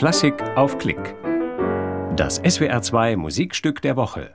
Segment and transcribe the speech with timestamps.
[0.00, 1.14] Klassik auf Klick.
[2.16, 4.34] Das SWR2 Musikstück der Woche.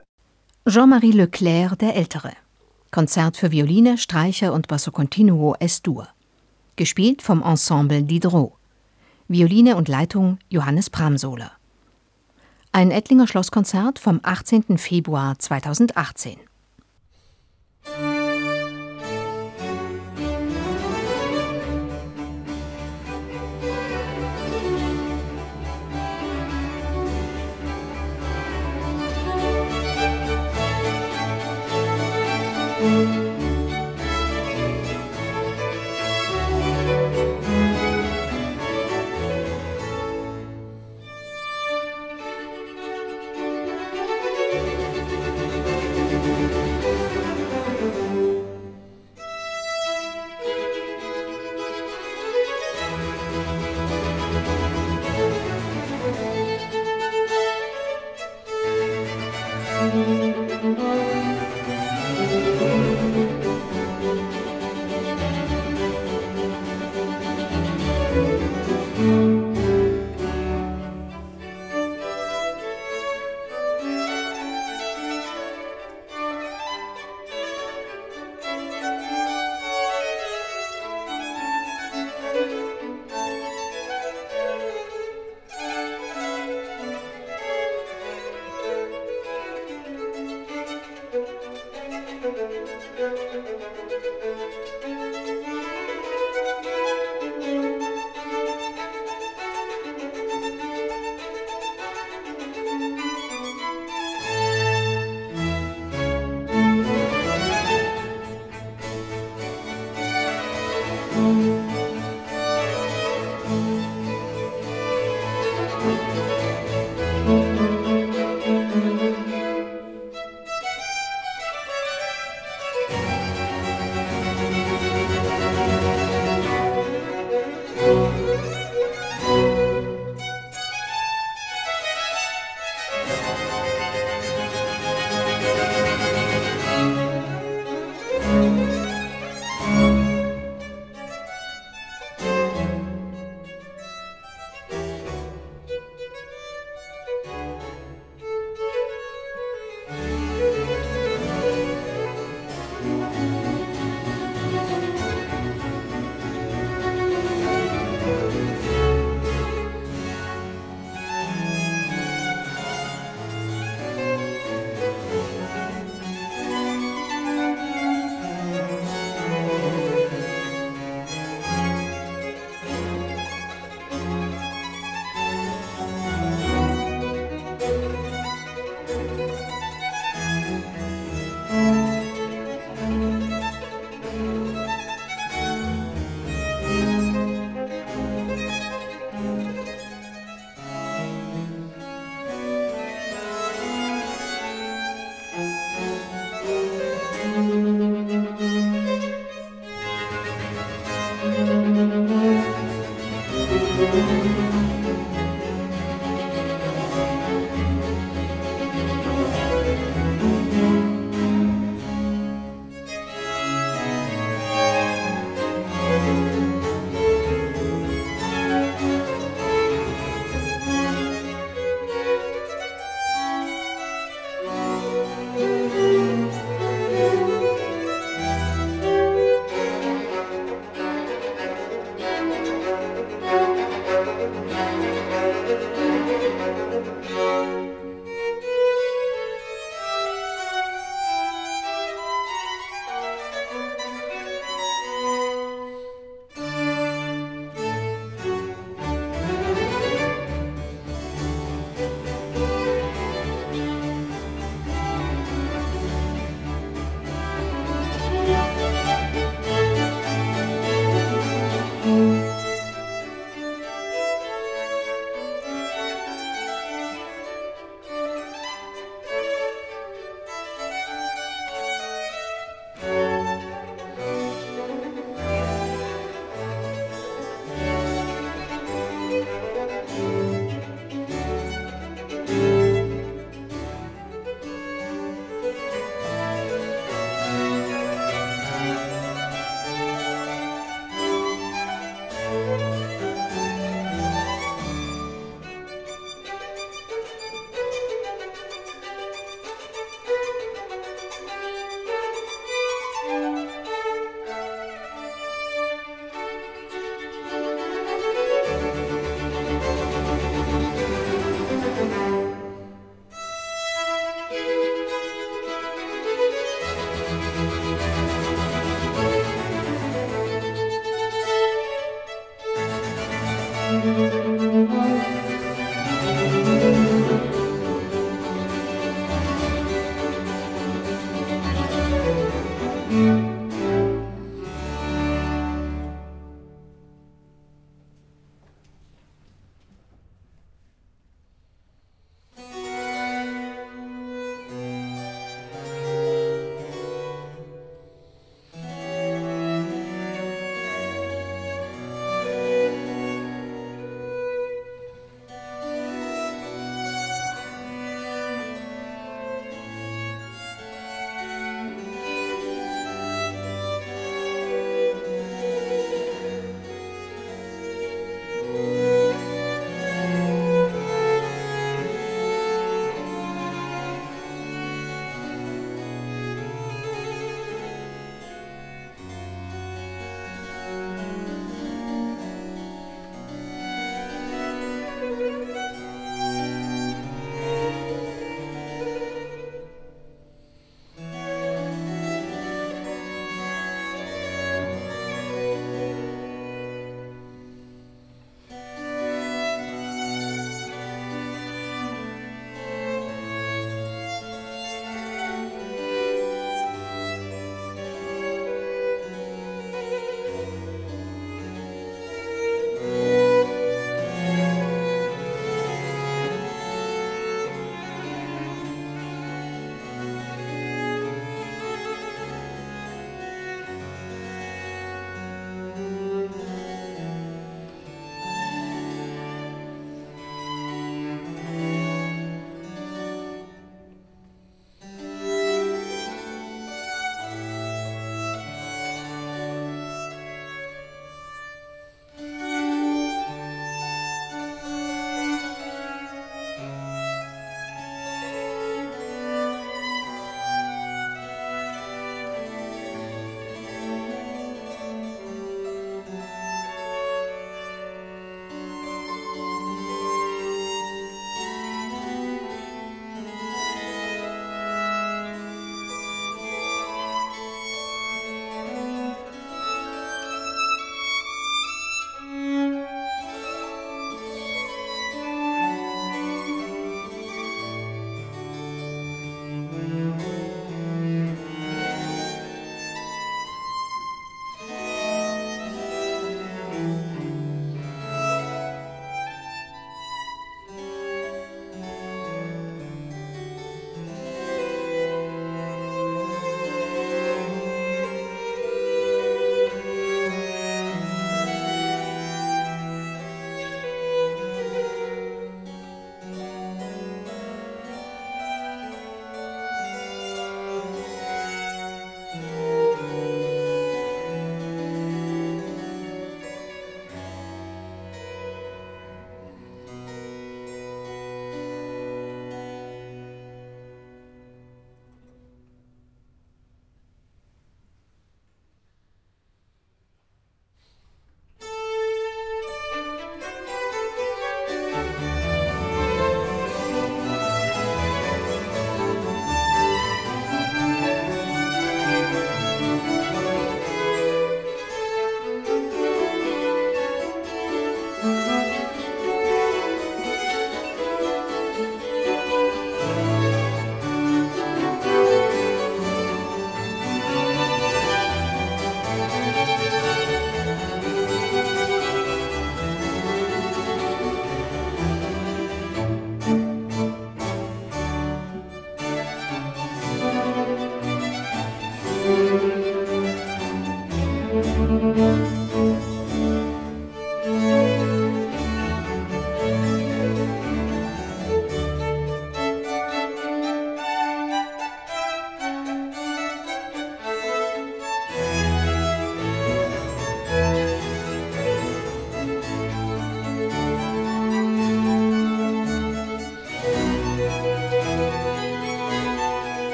[0.68, 2.30] Jean-Marie Leclerc der Ältere.
[2.92, 6.06] Konzert für Violine, Streicher und Basso Continuo S-Dur.
[6.76, 8.52] Gespielt vom Ensemble Diderot.
[9.26, 11.50] Violine und Leitung Johannes Bramsohler.
[12.70, 14.78] Ein Ettlinger Schlosskonzert vom 18.
[14.78, 16.36] Februar 2018.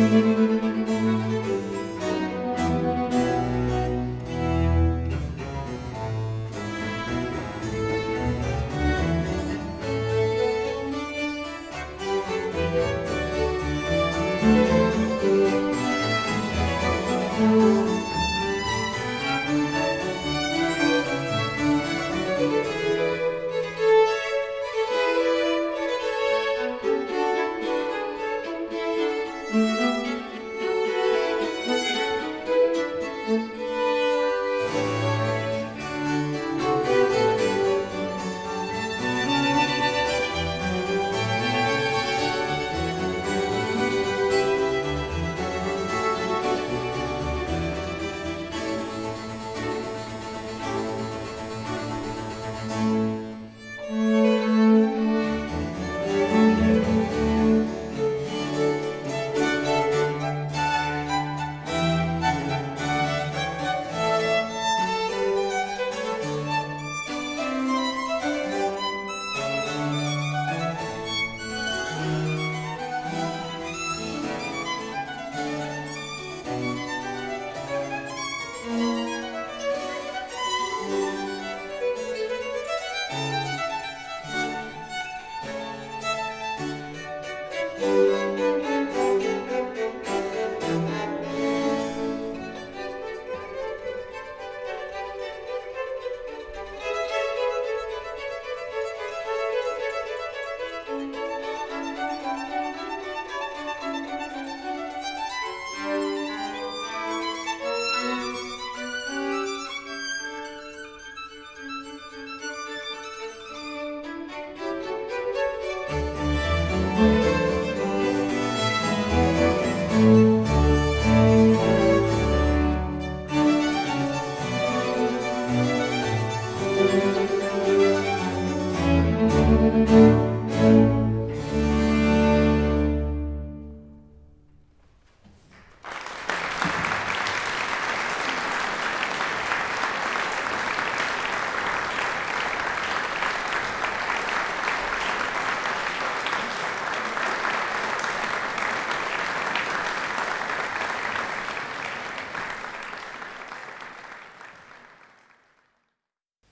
[0.00, 0.40] Música